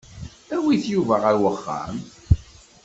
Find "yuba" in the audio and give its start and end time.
0.93-1.15